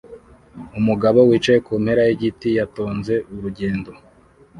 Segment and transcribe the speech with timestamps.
[0.79, 3.91] Umugabo wicaye kumpera yigiti yatonze urugendo